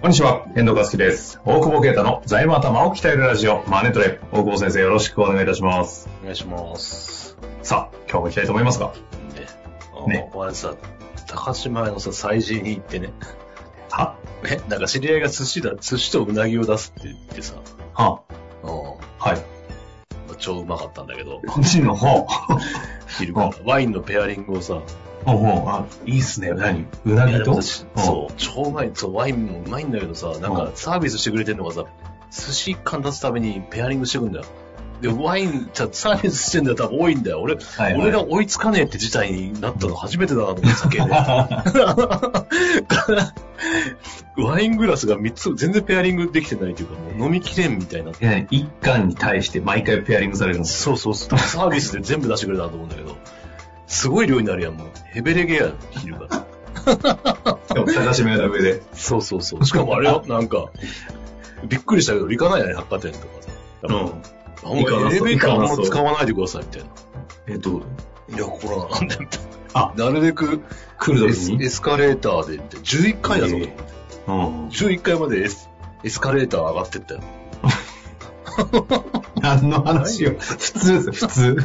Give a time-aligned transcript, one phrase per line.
[0.00, 1.40] こんにちは、遠藤和樹です。
[1.44, 4.20] 大久保啓太の財務頭を鍛えるラジオ、マネトレ。
[4.30, 6.08] 大久保先生、よろしくお願いいたします。
[6.22, 7.36] お願いします。
[7.64, 8.92] さあ、今日も行きたいと思いますが。
[8.92, 8.94] ね。
[9.92, 10.76] あねこれさ、
[11.26, 13.12] 高島屋のさ、催事に行ってね、
[13.90, 14.14] は？
[14.44, 17.54] え、なんか知り合いが寿司だ、寿司とうなぎを出すって言ってさ、
[17.92, 18.22] は
[18.62, 18.70] うん。
[19.18, 19.42] はい。
[20.38, 22.28] 超うまかったんだけど、こっちの方。
[23.08, 23.50] 昼から。
[23.64, 24.80] ワインのペアリングをさ、
[25.28, 26.52] ほうほう、あ、いいっすね。
[26.52, 26.86] 何？
[27.04, 31.84] うないぎとそう、超うまい、そう、ワインもうまいんだけどさ、なんかサービスしてくれてんのがさ、
[32.30, 34.44] 寿司一貫出すためにペアリングしてくんだよ。
[35.00, 37.40] で、ワイン、じゃサービスしてんだよ、多分多いんだよ。
[37.40, 41.04] 俺、はいはい俺が追いつかねえって事態になったの初めてだなと思って、酒で。
[44.36, 48.10] ワイングラスが3つ、全然ペアリングできてないというか、もう飲みきれんみたいな。
[48.10, 50.82] いや一貫に対して毎回ペアリングされるんです。
[50.82, 51.38] そうそうそう。
[51.38, 53.16] サービスで全部出してくれたなと思うんだけど、
[53.88, 54.88] すごい量になるやん、もう。
[55.12, 56.28] ヘベレゲや、昼が。
[56.28, 58.82] しかも高島屋の上で。
[58.92, 59.64] そうそうそう。
[59.64, 60.66] しかもあれよ、 なんか、
[61.66, 63.48] びっくりしたけど、行かないよね、百貨店とかさ。
[63.82, 63.96] うん。
[63.96, 66.88] あんまエレベーターあんま使わないでください、みたいな。
[67.48, 67.82] えっと、
[68.28, 69.40] いや、コロナなんで、みたい
[69.72, 70.04] あ、な。
[70.06, 70.60] なるべく、
[70.98, 71.64] 来る時に？
[71.64, 73.74] エスカレーターでって、11階だぞ、と思って
[74.26, 74.68] うん。
[74.68, 75.68] 11階までエス
[76.04, 77.20] エスカレーター上がってったよ。
[79.40, 80.34] 何の話よ。
[80.38, 81.56] 普通です、普通。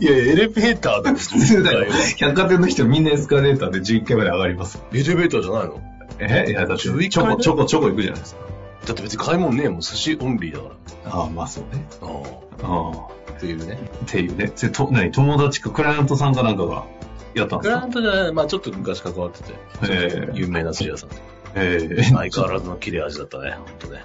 [0.00, 2.32] いやいや、エレベーターで普通だよ11階は。
[2.32, 4.82] 百貨店の人みんなエスカレーターで11階まで上がります。
[4.92, 5.80] エレベーターじゃないの？
[6.20, 6.46] え？
[6.50, 8.40] いや、だって、11ちょこちょこちょこ行くじゃないですか。
[8.86, 10.76] だって別に買い物ねえもん、寿司オンリーだか
[11.18, 11.86] ああ、まあそうね。
[12.00, 12.08] ら。
[12.08, 13.08] あああ。
[13.30, 13.32] あ。
[13.32, 13.78] っていうね。
[14.04, 14.52] っていうね。
[14.56, 16.86] それと、何友達か、クライアントさんかなんかが
[17.34, 17.68] やったんですか？
[17.68, 19.52] クライアントじゃない、まあちょっと昔関わってて、
[19.90, 21.16] ええ有名な寿司屋さんで。
[21.54, 24.04] ええ相変わらずの切れ味だったね、ほんとね。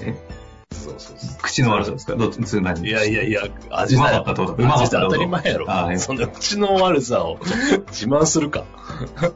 [0.00, 0.14] え？
[0.98, 2.16] そうそうそ口の悪さですか？
[2.16, 2.86] どっち、何う。
[2.86, 4.24] いやいやいや、味だよ。
[4.26, 4.26] う
[4.64, 5.98] まかった当たり前やろ。
[5.98, 7.38] そんな口の悪さを
[7.90, 8.64] 自慢するか。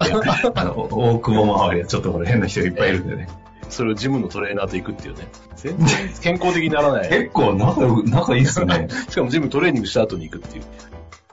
[0.05, 0.21] いや、
[0.55, 3.29] あの、大久保周りはちょっとこれ変な人いっぱいいるんでね。
[3.69, 5.27] それをジムのトレーナーと行くっていうね。
[5.57, 5.89] 全然
[6.21, 7.09] 健康的にならない。
[7.09, 8.89] 結構仲仲いいっすね。
[9.11, 10.65] しかもジムトレーニングした後に行くっていう。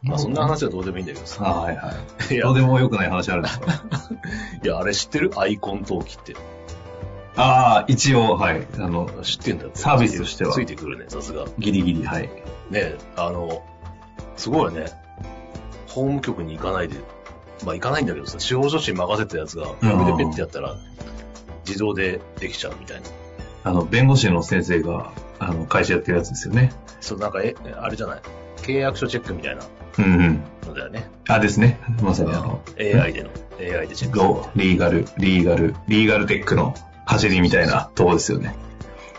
[0.01, 1.43] まあそんな話はどうでもいいんだけどさ。
[1.43, 1.91] はいは
[2.31, 2.37] い。
[2.39, 3.65] どう、でもよくない話あるんですか？
[4.63, 5.31] いやあれ知ってる？
[5.37, 6.35] アイコン陶器って。
[7.35, 8.67] ああ、一応、はい。
[8.75, 11.45] あの、知ってんだサービスとしてはついてくるね、さすが。
[11.57, 12.29] ギリギリ、はい。
[12.69, 13.63] ねあの、
[14.37, 14.85] すごいよね。
[15.87, 16.95] 法務局に行かないで、
[17.65, 20.75] まあ行かないんだけどさ、司法書士に任せたやつが、うん紙でペッてやったら、
[21.65, 23.07] 自動でできちゃうみたいな。
[23.63, 26.71] あの、弁護士の先生が、あの、会社やってるやつですよね。
[27.01, 28.21] そう、なんか、え、あれじゃない
[28.57, 29.63] 契約書チェックみたいな
[29.97, 30.43] うんうん。
[30.67, 31.09] のだよね。
[31.27, 31.79] あ、ですね。
[32.01, 33.29] まさにあの、AI での、
[33.59, 36.73] AI でチェックリーガル、リーガル、リーガルテックの
[37.05, 38.55] 走りみたいなとこですよね。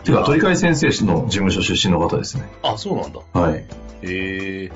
[0.03, 2.49] ていうか、鳥飼先生の事務所出身の方ですね。
[2.61, 3.19] あ、そうなんだ。
[3.33, 3.65] はい。
[4.03, 4.71] へえ。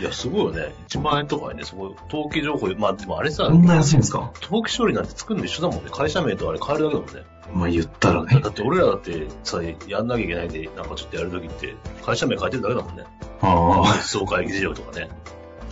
[0.00, 0.72] いや、すごいよね。
[0.88, 4.32] 1万円とかね、すごい、登記情報、まあでもあれさこ、んな安いんですか？
[4.42, 5.90] 登記処理なんて作るの一緒だもんね。
[5.92, 7.22] 会社名とあれ変えるだけだもんね。
[7.52, 8.50] まあ言ったらねだ。
[8.50, 11.74] って俺らだってさ、やんなきゃいけないで、なんかちょっとやるときって、
[12.04, 13.04] 会社名変えてるだけだもんね。
[13.40, 15.08] あ総会議事録とかね。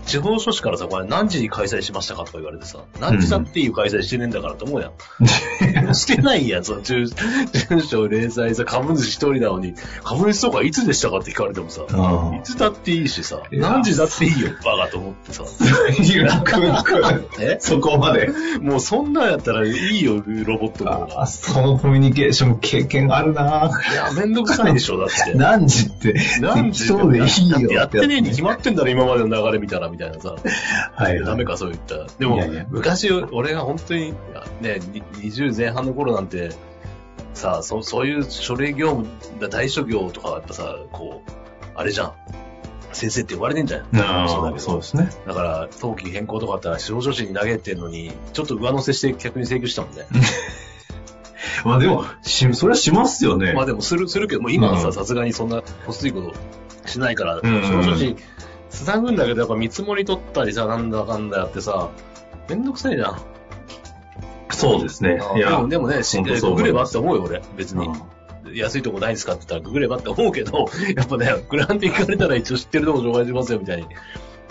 [0.07, 4.89] 地方書士からさ、これ何時に開催しましたかとか言われてさ、何時だっていう開催してねえんだからと思うや
[5.91, 5.95] ん。
[5.95, 9.75] してないやん、その住住所連載さ、株主一人なのに、
[10.05, 11.83] 株主総会いつでしたかって聞かれてもさ、
[12.39, 15.43] いつだっていいしさ、何時だっていいよ、バカと思ってさ。
[15.45, 16.03] あ。
[16.03, 17.43] ゆらくんくん。
[17.43, 17.57] え？
[17.61, 18.31] そこまで。
[18.61, 21.27] もうそんなんやったらいいよ、ロボットの方あが。
[21.27, 25.35] そのコミュニケーション経験あるないや、めんどくさいでしょ、だって。
[25.35, 30.37] 何時って、何時適当でいいよだってやってねえに決まってんだろ、今までの流れ見たら、みたいなさ。
[30.95, 32.07] はい、ダメか、そう言ったら。
[32.19, 34.13] でもいやいや、昔、俺が本当に、
[34.61, 36.51] ね、に20前半の頃なんて、
[37.33, 41.31] さそ、そういう書類業務、大諸業とかやっぱさ、こう、
[41.75, 42.13] あれじゃん。
[42.93, 44.01] 先生って呼ばれてんじゃん。
[44.01, 44.61] ああ、そうだけど。
[44.61, 45.11] そうですね。
[45.27, 50.07] だから、登記変更とかあったら、司法書士に投げてんのに、ちょっと上乗せして客に請求したもんね。
[51.65, 53.53] まあでも、し、それはしますよね。
[53.53, 58.17] まあでも、する、するけど、もう今はさ、うんさすがにそんな、こついことしないから、んうん
[58.77, 61.91] 司法書士、つなぐんだけど、やっぱ見積もり取ったりさ、なんだかんだやってさ、
[62.49, 63.21] めんどくさいじゃん。
[64.51, 65.21] そうですね。
[65.37, 67.43] いやでも、でもね、し本当そうググれ思いますばって思うよ、俺。
[67.57, 67.89] 別に。
[68.55, 73.87] 安いとこないですかって言ったらググればって思うけど、 やっぱね、グラント行かれたら一応知ってるとこ紹介しますよ、みたいに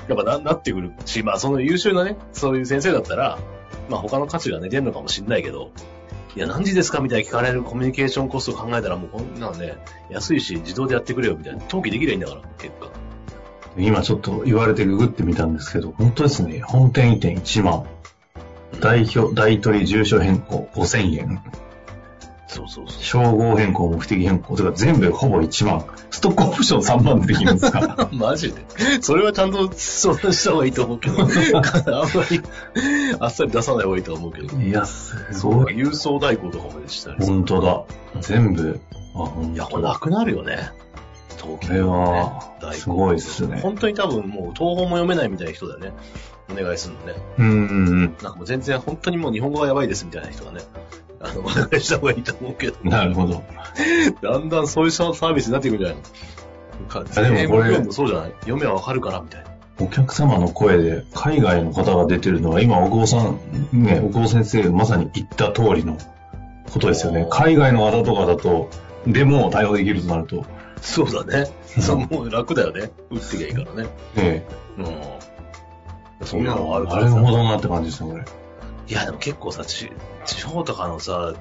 [0.08, 3.40] やっぱななってくるし、まあその優秀なね、そういう先生だったら、
[3.90, 5.72] まあ他の価値がね、出るのかもしれないけど、
[6.36, 9.78] いや、何時ですかみたいに聞かれるコミュニケーションコストを考えたらもうこんなのね、
[10.10, 11.60] 安いし自動でやってくれよみたいな。
[11.64, 12.90] 登記できりゃいいんだから、結果。
[13.78, 16.62] 今ちょっと言われてググってみたんですけど、本当ですね。
[16.62, 17.86] 本店移転1万。
[18.82, 21.42] 代表、大取り住所変更5000円。
[22.48, 23.04] そうそうそう。
[23.04, 24.56] 称号変更、目的変更。
[24.56, 25.86] とか全部ほぼ1万。
[26.10, 28.10] ストックオプション3万でできるんですか？
[28.14, 28.62] マジで
[29.02, 31.34] それはちゃんと相談した方がいいと思うけど、あんま
[32.30, 32.42] り
[33.20, 34.58] あっさり出さない方がいいと思うけど。
[34.58, 35.76] いや、すそう、ごい。
[35.76, 38.22] 郵送代行とかもでしたりさ本当だ。
[38.22, 38.80] 全部。
[39.16, 39.78] あ、本いや、こ。
[39.78, 40.72] れなくなるよね。
[41.46, 45.92] 登記これは代行すごいっすね本当に多分もう東本も読めないみたいな人だよね。
[46.52, 47.14] お願いするのね。
[47.40, 48.00] うんうんうん。
[48.02, 50.62] なんかもう全然本当にもう日本語がやばいですみたいな人はね。
[51.20, 52.78] あの、お願いした方がいいと思うけど。
[52.84, 53.44] なるほど。
[54.22, 58.32] だんだんそういうサービスになっていくんじゃないのかやでもこれもそうじゃない？
[58.42, 59.50] 読めばわかるからみたいな。
[59.80, 63.40] お客様の声で海外の方が出てるのは今、大久保さん、
[63.74, 65.98] ね、大久保先生まさに言った通りの
[66.72, 67.28] ことですよね。
[67.32, 68.70] 海外の方とかだと、
[69.08, 70.46] でも対応できるとなると、
[70.82, 71.50] そうだね。
[71.78, 72.92] うんそう、もう楽だよね。
[73.10, 73.90] 打ってきゃいいからね。
[74.16, 74.86] えうん。
[74.86, 75.20] え、
[76.24, 78.24] そんなのあるかなるらさほどなって感じですね、これ。
[78.88, 79.92] いや、でも結構さ、地
[80.26, 81.34] 地方とかのさ、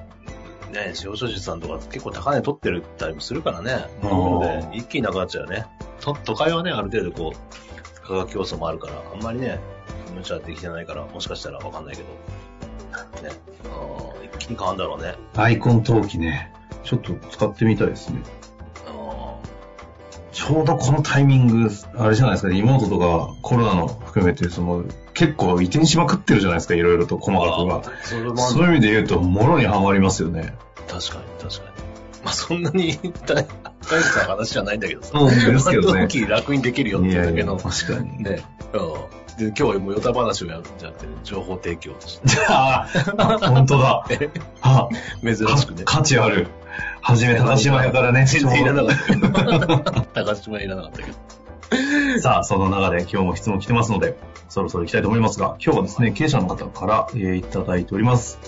[0.71, 3.71] ね、司法書士さんとか結構高値取ってるったりもするからね。
[4.03, 4.39] あーなの
[4.71, 5.65] で、一気になくなっちゃうよね。
[6.01, 9.59] と都会はね、ある程度こう、価格競争もあるから、あんまりね、
[10.15, 12.09] 無茶できてないから、もしかしたらわかんないけど。
[13.23, 13.35] ね。
[13.65, 15.15] あー一気に変わるんだろうね。
[15.35, 16.51] アイコン登記ね、
[16.83, 18.21] ちょっと使ってみたいですね。
[20.35, 24.83] あちょうどこのタイミング、あれじゃないですか、リモートとかコロナの含めて、その、
[25.13, 27.81] 結構移転しまくってるじゃないですか、いろいろと細かくが。
[27.81, 30.55] ーそういう意味で言うと、もろにハマりますよね。
[30.87, 31.85] 確かに、確かに。
[32.23, 33.45] まあ、そんなに 大
[33.89, 35.11] 大した話じゃないんだけどさ。
[35.13, 37.57] そうですけどね楽にできるよっていうだけの。
[37.57, 38.23] 確かに。
[38.23, 38.43] ね。
[38.73, 38.77] う
[39.11, 39.15] ん。
[39.37, 42.27] で、今日はもうヨタ話をやるんじゃなくて、情報提供として。
[42.49, 44.05] あ あ、本当だ。
[45.23, 45.83] 珍しくね。
[45.85, 46.47] 価値ある。
[47.07, 48.25] はじめ、高島屋からね。
[48.25, 50.01] 全然いらなかった。
[50.25, 52.19] 高島いらなかったけど。
[52.19, 54.17] さあ、その中で今日も質問来てますので、
[54.49, 58.39] そろそろ行きたいと思いますが、今日はですね、経営者の方から、えーいただいております。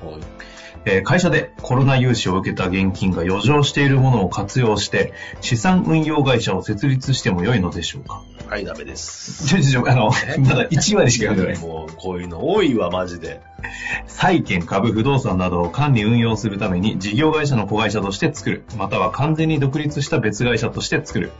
[0.00, 0.43] はい
[0.86, 8.22] えー会社でコロナ融資を受けた現金が余剰しているものを活用して、資産運用会社を設立しても良いのでしょうか？
[8.48, 9.46] はい、ダメです。
[9.48, 10.10] ちょちょちょ、あの、
[10.40, 11.58] まだ1割しか読んでない。
[11.58, 13.40] もう、こういうの多いわ、マジで。
[14.06, 18.64] 債券、株、不動産などを管理運用するために事業会社の子会社として作る。
[18.76, 21.32] または完全に独立した別会社として作る。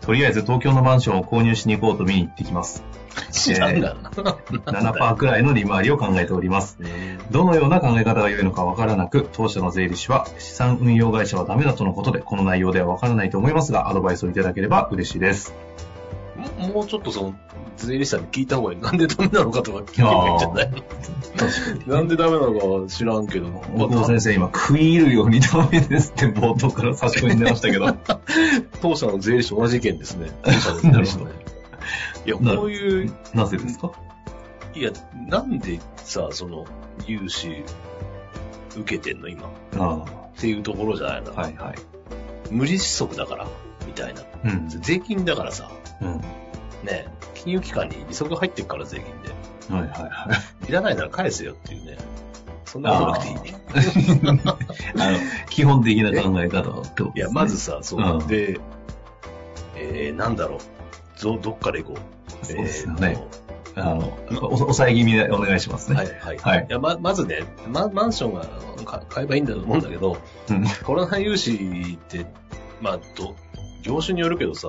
[0.00, 2.84] とりあえず東京のマンションを購入しに行こうと見に行ってきます。
[3.32, 4.10] 知らんがな。
[4.10, 6.78] 7%くらいの利回りを考えております。
[6.80, 15.54] うんどのような考え方が良いのかわからなく、当社の税理士は資産運用会社はダメだとのことで、この内容ではわからないと思いますが、アドバイスをいただければ嬉しいです。
[16.56, 17.34] ももうちょっとその、
[17.76, 18.80] 税理士さんに聞いた方がいい。
[18.80, 20.70] なんでダメなのかとか聞けばいいんじゃない？
[20.70, 21.88] 確かに。
[21.88, 23.46] なんでダメなのか知らんけど。
[23.74, 27.86] 大久保先生、今、食い入るようにダメですって冒頭から差し込んでましたけど。
[28.80, 30.30] 当社の税理士と同じ意見ですね。
[30.42, 31.30] 当社の税理士とね。
[32.24, 33.92] いや、こういう、なぜですか？
[34.74, 34.90] いや、
[35.28, 36.64] なんでさ、その、
[37.06, 37.64] 融資
[38.76, 39.28] 受けてんの？
[39.28, 39.46] 今。
[39.46, 40.04] っあ
[40.38, 41.32] ていうところじゃないの。
[41.36, 41.74] あ、はいはい。
[42.50, 43.46] 無利子息だから、
[43.86, 44.22] みたいな。
[44.44, 44.68] うん。
[44.68, 45.70] 税金だからさ、
[46.02, 46.20] うん。
[46.84, 49.30] ね、金融機関に利息入ってるから税金で。
[49.68, 50.36] はいはいは
[50.66, 50.68] い。
[50.68, 51.98] いらないなら返せよっていうね。
[52.64, 53.54] そんなことなくていい。
[55.00, 55.18] あの、
[55.50, 58.60] 基本的な考え方ってことですねいや、まずさ、そう、うんで、
[59.76, 60.58] えー、なんだろう。
[61.18, 61.98] ぞどっから行こ
[62.42, 62.46] う。
[62.46, 63.46] そうですよねえー
[63.78, 64.18] あの、
[64.48, 65.96] お抑え気味でお願いしますね。
[65.96, 66.38] とはい、はい。
[66.38, 68.34] はいいや、ま、まずね、ま、マンション
[68.84, 70.16] が買えばいいんだと思うんだけど、
[70.48, 72.24] うんコロナ融資って、
[72.80, 73.36] まあ、ど、
[73.82, 74.68] 業種によるけどさ、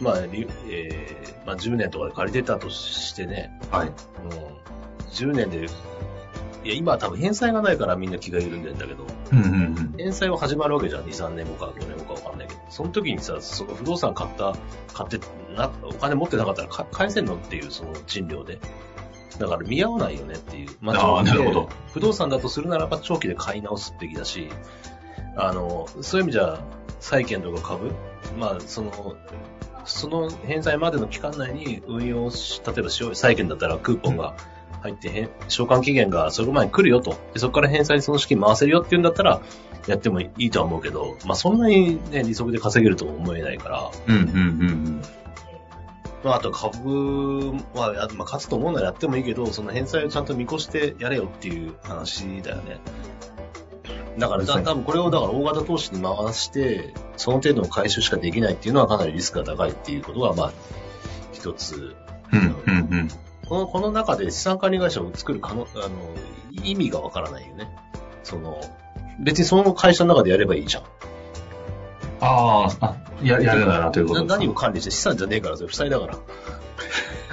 [0.00, 3.88] まあ、りえー、まあ、10年とかで借りてたとしてね、はい。
[3.88, 3.94] うん、
[5.10, 5.66] 10年で、
[6.64, 9.48] いや、今は多分返済がないからみんな気が緩んでんだけど、うんうんう
[9.80, 9.94] ん。
[9.96, 14.54] 返済は始まるわけじゃん、2、3年後か4年後かわかんないけど、その時にさ、その不動産買った、
[14.94, 15.18] 買って、
[15.56, 18.58] な、お金持ってなかったらか返せんのっていう、その賃料で。
[19.38, 20.70] だから見合わないよねっていう。
[20.80, 24.48] まあー長期でなるほど不動産だとするならば長期で買い直すべきだし、
[25.38, 26.60] あの、そういう意味じゃ、
[27.00, 27.92] 債券とか株、
[28.38, 29.16] まあ、その、
[29.84, 34.34] その返済までの期間内に運用し、例えば債券だったらクーポンが
[34.82, 37.16] 入って償還期限がその前に来るよと。
[37.32, 39.40] で、そこから返済にその資金回せるよっていうんだったら、
[39.86, 45.02] やってもいいとは思うけど、まあそんなにね、利息で稼げるとも思えないから、うんうんうん
[46.24, 52.78] まああと株は、やまあ勝つと思うならやってもいいけど、その返済をちゃんと見越してやれよっていう話だよね。
[54.18, 60.52] だから、だ多分これをだから大型投資に回して、その程度の回収しかできないっていうのはかなりリスクが高いっていうことが、まあ、
[61.32, 61.96] 一つ。
[62.32, 63.08] うん、うん、うん。
[63.48, 65.88] この、この中で資産管理会社を作る可能、あの、
[66.64, 67.68] 意味がわからないよね。
[68.24, 68.60] その、
[69.20, 70.82] 別にその会社の中でやればいいじゃん。
[72.20, 76.18] ああ、あ、や、やるならということ何を管理して資産じゃねえから、それ負債だから。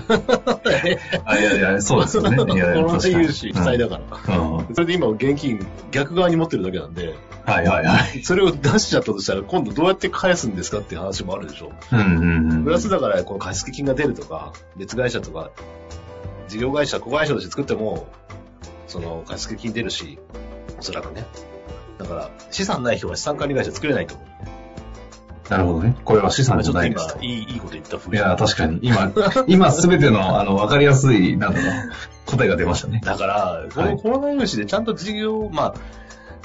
[1.25, 2.35] あ、いやいや、そうですよね。
[2.53, 4.35] いやいや この確かに融資、負債だから。
[4.35, 4.57] うん。
[4.57, 8.23] うんそれで今現金逆側に持ってるだけなんで、はいはいはい。
[8.23, 11.71] それを出しちゃったとしたら今度どうやって返すんですかっていう話もあるでしょ。
[11.91, 12.63] うんうんうん。
[12.63, 15.51] プラスだからこの貸付金が出るとか、別会社とか、
[16.47, 18.07] 事業会社、子会社として作っても、
[18.87, 20.19] その貸付金出るし、
[20.79, 21.25] おそらくね。
[21.97, 24.27] だから資産ない人は資産管理会社作れないと思う。
[25.49, 25.95] なるほどね。
[26.03, 27.19] これは資産じゃないですと。
[27.21, 28.79] 今いい、いいこと言ったふいや、確かに。
[28.81, 29.11] 今、
[29.47, 31.71] 今すべての、あの、わかりやすい、なんだろう、
[32.25, 33.01] 答えが出ましたね。
[33.03, 35.75] だから、こはいのコロナ融資でちゃんと事業、まあ、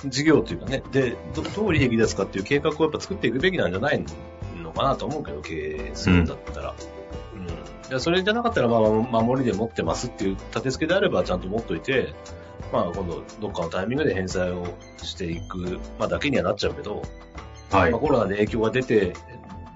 [0.06, 4.04] 事業というかね、で、どどう利益出すかっていう計画をやっぱ作っていくべきなんじゃない
[4.62, 6.74] のかなと思うけど、経営するんだったら。
[7.34, 7.46] うん。
[7.46, 8.80] いやそれじゃなかったら、まあ、
[9.22, 12.14] 守りで持ってますっていう立て付けであれば、ちゃんと持っといて、
[12.72, 14.66] まあ、今度、どっかのタイミングで返済を
[15.02, 17.02] していく、まあ、だけにはなっちゃうけど、
[17.70, 18.00] はいまあ、。
[18.00, 19.14] コロナで影響が出て、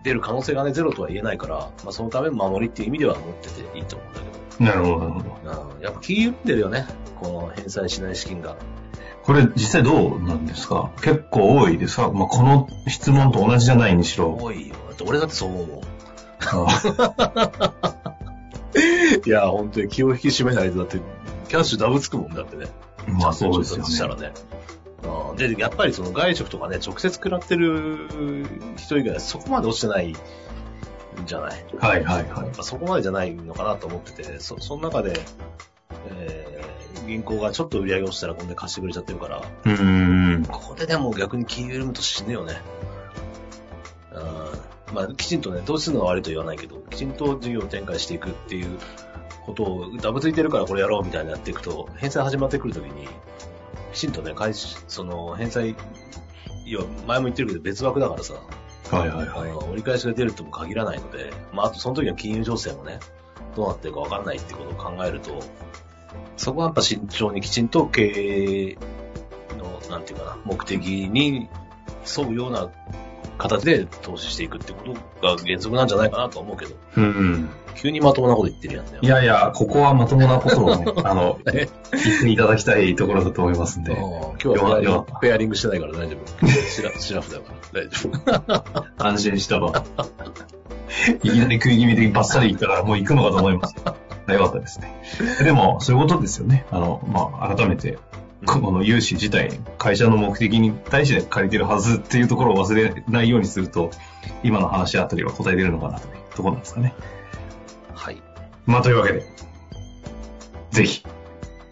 [0.03, 4.27] 出る可能性がね、ゼロとは言えないから、まあ、そのための守りっていう意味では持ってていいと思うんだけ
[4.59, 4.65] ど。
[4.65, 5.77] なるほど、なるほど。
[5.77, 6.87] うんやっぱ気緩んでるよね。
[7.21, 8.57] この返済しない資金が。
[9.23, 10.91] これ、実際どうなんですか？
[11.03, 12.11] 結構多いですか？
[12.11, 14.37] まあ、この質問と同じじゃないにしろ。
[14.39, 14.75] 多いよ。
[14.89, 15.81] だって俺だってそう思うもん。
[16.47, 17.95] あ
[19.27, 20.99] いや、本当に気を引き締めないと、だって、
[21.49, 22.67] キャッシュダブつくもんだってね。
[23.09, 23.85] まあ、そうですよね。
[23.85, 24.33] したらね。
[25.05, 28.47] うんで、やっぱりその外食とかね、直接食らってる
[28.77, 30.17] 人以外はそこまで落ちてないん
[31.27, 31.65] じゃない？
[31.79, 32.57] はいはいはいやっ。
[32.57, 35.21] ぱそこまでじゃないのかなと思ってて、そ、その中で、
[36.11, 40.45] えー、銀行がちょっと売り上げ落ちたら今度で貸してくれちゃってるから、うーん。
[40.47, 42.61] ここででも逆に気緩むと死ぬよね。
[44.13, 48.79] うんまあ、きちんとね、どうするのは悪いと言わないけど、きちんと事業を展開していくっていう
[49.45, 53.09] ことを、ダブついてるからこれやろうみたいなやっていくと、返済始まってくるときに、
[53.95, 55.77] きちんとね、返し、その、返済、
[56.67, 58.35] 要は前も言ってるけど別枠だからさ、
[58.91, 59.51] はいはいあはい。
[59.51, 62.99] の折り返しが出るとも限らないので、まあ、あとその時の金融情勢もね、
[63.55, 65.41] どうなってるかわからないってことを考えると、
[66.37, 68.79] そこはやっぱ慎重にきちんと経営
[69.57, 71.49] の、なんていうかな、目的に
[72.19, 72.69] 沿うような
[73.39, 74.93] 形で投資していくってこと
[75.27, 77.49] が原則なんじゃないかなと思うけど、うんうん。
[77.75, 78.99] 急にまともなこと言ってるやんね。
[79.03, 83.93] いやいや、ここはまともなことをね、 あの、え言っていただきたいところだと思いますんで。
[84.43, 86.47] 今日はペアリンよグしてないから大丈夫。
[86.47, 88.11] シ ラシラフだから大丈
[88.99, 89.05] 夫。
[89.05, 89.85] 安心したわ。
[91.23, 93.75] いきなり食い気味でバッサリ行ったからもう行くのかと思います。
[94.33, 94.95] よかったですね。
[95.43, 96.65] でも、そういうことですよね。
[96.71, 97.99] あの、まあ、改めて、
[98.45, 103.91] この融資自体、会社の目的に対して借りてるはずっていうところを忘れないようにすると、
[104.43, 106.95] 今の話あたりは答えれるのかなというところなんですかね。
[107.95, 108.23] はい。
[108.67, 109.27] まあ、というわけで、
[110.71, 111.05] ぜひ。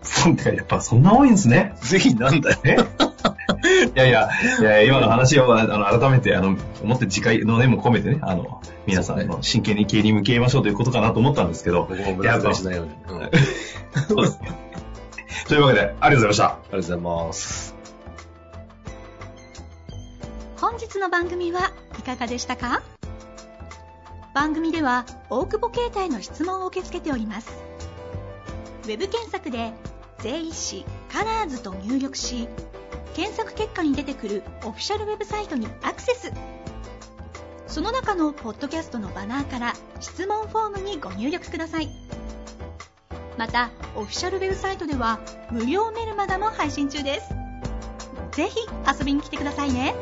[0.02, 1.75] そうてか、やっぱそんな多いんですね。
[1.81, 2.59] ぜひなんだよ。
[2.64, 2.76] え
[3.95, 12.93] いやいや、いや今の話をあの改めて、あの、思って次回の念も込めてね、あの、皆さん、あの真剣に経営に向き合いましょうということかなと思ったんですけど、僕も無駄遣いしないように。
[14.09, 14.50] そうですね。
[15.49, 16.44] というわけで、ありがとうございました。
[16.44, 17.75] がとうございます。
[20.56, 22.82] 本日の番組はいかがでしたか？
[24.34, 27.50] 番組では大久保携帯の質問を受け付けております
[28.84, 29.75] ウェブ検索で
[30.20, 32.49] 「税理士カラーズと入力し
[33.14, 36.32] 検索結果に出てくるオフィシャルウェブサイトにアクセス
[37.66, 41.88] その中のポッドキャストのバナーから質問フォームにご入力ください
[43.39, 45.21] またオフィシャルウェブサイトでは
[45.51, 47.31] 無料メルマガも配信中です。
[48.33, 48.59] ぜひ
[48.99, 49.95] 遊びに来てくださいね。